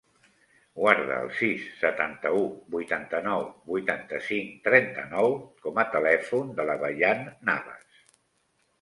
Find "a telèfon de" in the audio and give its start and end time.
5.85-6.71